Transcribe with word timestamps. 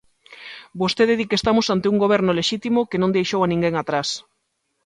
Vostede 0.81 1.13
di 1.19 1.25
que 1.29 1.37
estamos 1.39 1.65
ante 1.73 1.89
un 1.91 1.97
goberno 2.03 2.31
lexítimo 2.39 2.87
que 2.89 3.01
non 3.01 3.13
deixou 3.15 3.41
a 3.43 3.51
ninguén 3.51 3.75
atrás. 3.77 4.09